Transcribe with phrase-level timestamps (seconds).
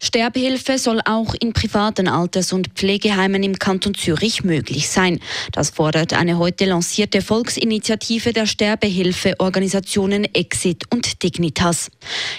[0.00, 5.20] Sterbehilfe soll auch in privaten Alters- und Pflegeheimen im Kanton Zürich möglich sein.
[5.52, 11.90] Das fordert eine heute lancierte Volksinitiative der Sterbehilfeorganisationen Exit und Dignitas.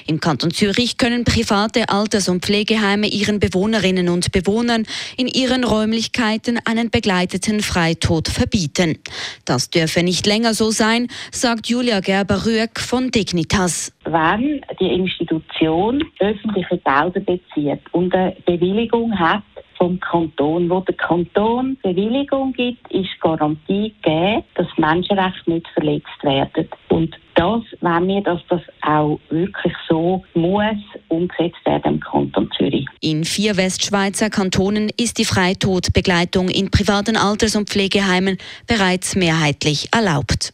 [0.06, 4.86] Im Kanton Zürich können private Alters- und Pflegeheime ihren Bewohnerinnen und Bewohnern
[5.18, 9.00] in ihren Räumlichkeiten einen begleiteten Freitod verbieten.
[9.46, 13.92] Das dürfe nicht länger so sein, sagt Julia Gerber-Rüegg von Dignitas.
[14.10, 19.44] Wenn die Institution öffentliche Gelder bezieht und eine Bewilligung hat
[19.78, 20.70] vom Kanton.
[20.70, 26.68] Wo der Kanton Bewilligung gibt, ist Garantie gegeben, dass Menschenrechte nicht verletzt werden.
[26.90, 30.78] Und das wenn wir, dass das auch wirklich so muss
[31.10, 32.86] umgesetzt werden im Kanton Zürich.
[33.02, 40.54] In vier Westschweizer Kantonen ist die Freitodbegleitung in privaten Alters- und Pflegeheimen bereits mehrheitlich erlaubt.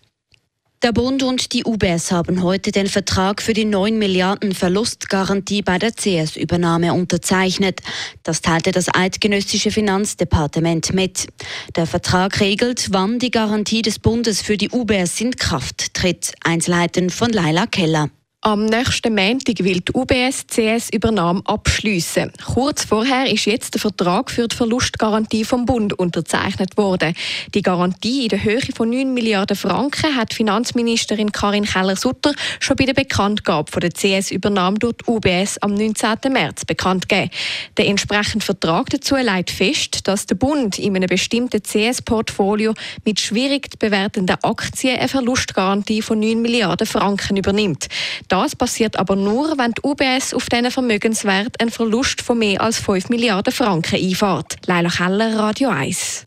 [0.83, 5.79] Der Bund und die UBS haben heute den Vertrag für die 9 Milliarden Verlustgarantie bei
[5.79, 7.79] der CS-Übernahme unterzeichnet.
[8.23, 11.27] Das teilte das eidgenössische Finanzdepartement mit.
[11.77, 16.33] Der Vertrag regelt, wann die Garantie des Bundes für die UBS in Kraft tritt.
[16.43, 18.09] Einzelheiten von Laila Keller.
[18.45, 22.29] Am nächsten Montag will die UBS CS Übernahme abschließen.
[22.53, 27.13] Kurz vorher ist jetzt der Vertrag für die Verlustgarantie vom Bund unterzeichnet worden.
[27.53, 32.83] Die Garantie in der Höhe von 9 Milliarden Franken hat Finanzministerin Karin Keller-Sutter schon bei
[32.83, 36.33] der Bekanntgabe von der CS Übernahme durch die UBS am 19.
[36.33, 37.31] März bekannt gegeben.
[37.77, 42.73] Der entsprechende Vertrag dazu legt fest, dass der Bund in einem bestimmten CS-Portfolio
[43.05, 47.87] mit schwierig zu bewertenden Aktien eine Verlustgarantie von 9 Milliarden Franken übernimmt.
[48.33, 52.79] Das passiert aber nur, wenn die UBS auf diesen Vermögenswert einen Verlust von mehr als
[52.79, 54.55] 5 Milliarden Franken einfährt.
[54.65, 56.25] Leila Keller, Radio 1.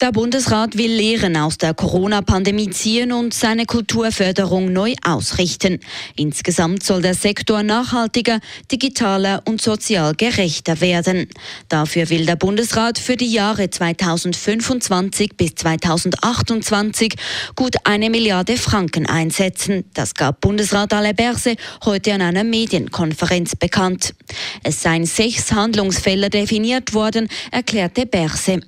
[0.00, 5.78] Der Bundesrat will Lehren aus der Corona-Pandemie ziehen und seine Kulturförderung neu ausrichten.
[6.16, 8.40] Insgesamt soll der Sektor nachhaltiger,
[8.72, 11.28] digitaler und sozial gerechter werden.
[11.68, 17.14] Dafür will der Bundesrat für die Jahre 2025 bis 2028
[17.54, 19.84] gut eine Milliarde Franken einsetzen.
[19.94, 21.54] Das gab Bundesrat Alain Berse
[21.84, 24.16] heute an einer Medienkonferenz bekannt.
[24.64, 28.60] Es seien sechs Handlungsfelder definiert worden, erklärte Berse.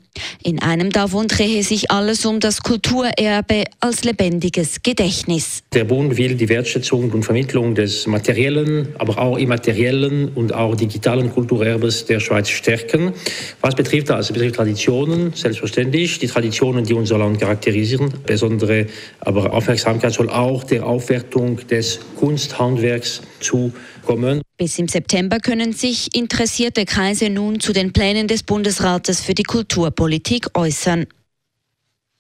[0.43, 5.63] In einem davon drehe sich alles um das Kulturerbe als lebendiges Gedächtnis.
[5.73, 11.33] Der Bund will die Wertschätzung und Vermittlung des materiellen, aber auch immateriellen und auch digitalen
[11.33, 13.13] Kulturerbes der Schweiz stärken.
[13.61, 14.27] Was betrifft das?
[14.27, 16.19] Es betrifft Traditionen, selbstverständlich.
[16.19, 18.13] Die Traditionen, die unser Land charakterisieren.
[18.27, 18.87] Besondere
[19.21, 24.43] aber Aufmerksamkeit soll auch der Aufwertung des Kunsthandwerks zukommen.
[24.57, 29.43] Bis im September können sich interessierte Kreise nun zu den Plänen des Bundesrates für die
[29.43, 31.06] Kulturpolitik äußern.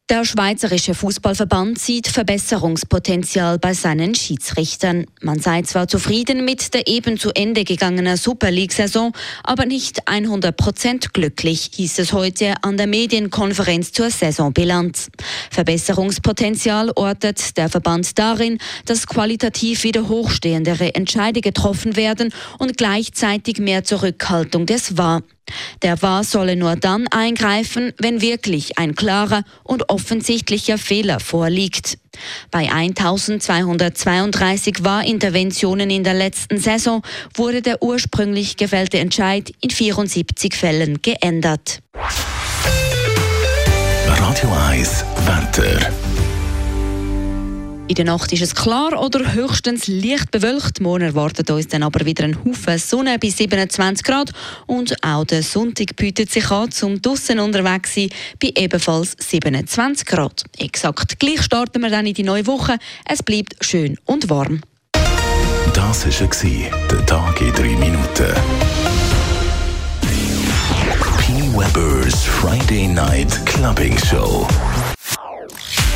[0.08, 5.06] Der Schweizerische Fußballverband sieht Verbesserungspotenzial bei seinen Schiedsrichtern.
[5.20, 9.12] Man sei zwar zufrieden mit der eben zu Ende gegangenen Super League-Saison,
[9.42, 15.08] aber nicht 100 Prozent glücklich, hieß es heute an der Medienkonferenz zur Saisonbilanz.
[15.50, 23.82] Verbesserungspotenzial ortet der Verband darin, dass qualitativ wieder hochstehendere Entscheide getroffen werden und gleichzeitig mehr
[23.82, 25.24] Zurückhaltung des war.
[25.82, 31.98] Der WAR solle nur dann eingreifen, wenn wirklich ein klarer und offensichtlicher Fehler vorliegt.
[32.50, 37.02] Bei 1232 WAR-Interventionen in der letzten Saison
[37.34, 41.80] wurde der ursprünglich gefällte Entscheid in 74 Fällen geändert.
[44.06, 46.05] Radio 1 Wetter.
[47.88, 50.80] In der Nacht ist es klar oder höchstens leicht bewölkt.
[50.80, 54.32] Morgen erwartet uns dann aber wieder ein Haufen Sonne bei 27 Grad.
[54.66, 58.08] Und auch der Sonntag bietet sich an, zum draussen unterwegs sein,
[58.42, 60.42] bei ebenfalls 27 Grad.
[60.58, 62.76] Exakt gleich starten wir dann in die neue Woche.
[63.04, 64.62] Es bleibt schön und warm.
[65.72, 68.34] Das war der Tag in 3 Minuten.
[71.20, 71.32] P.
[71.56, 74.48] Weber's Friday Night Clubbing Show.